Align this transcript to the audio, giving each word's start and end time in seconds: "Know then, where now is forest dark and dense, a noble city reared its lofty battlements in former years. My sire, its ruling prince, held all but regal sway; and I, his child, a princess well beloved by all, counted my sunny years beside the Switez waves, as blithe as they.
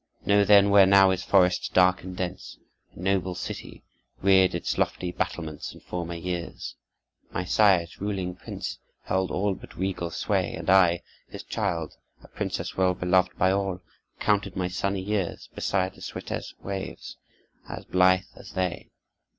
"Know 0.25 0.43
then, 0.43 0.71
where 0.71 0.87
now 0.87 1.11
is 1.11 1.21
forest 1.21 1.75
dark 1.75 2.01
and 2.01 2.17
dense, 2.17 2.57
a 2.95 2.99
noble 2.99 3.35
city 3.35 3.83
reared 4.23 4.55
its 4.55 4.79
lofty 4.79 5.11
battlements 5.11 5.75
in 5.75 5.79
former 5.79 6.15
years. 6.15 6.73
My 7.31 7.45
sire, 7.45 7.81
its 7.81 8.01
ruling 8.01 8.33
prince, 8.33 8.79
held 9.03 9.29
all 9.29 9.53
but 9.53 9.77
regal 9.77 10.09
sway; 10.09 10.55
and 10.55 10.71
I, 10.71 11.03
his 11.27 11.43
child, 11.43 11.97
a 12.23 12.27
princess 12.27 12.75
well 12.75 12.95
beloved 12.95 13.37
by 13.37 13.51
all, 13.51 13.79
counted 14.19 14.55
my 14.55 14.69
sunny 14.69 15.01
years 15.01 15.49
beside 15.53 15.93
the 15.93 16.01
Switez 16.01 16.55
waves, 16.59 17.17
as 17.69 17.85
blithe 17.85 18.23
as 18.35 18.53
they. 18.53 18.89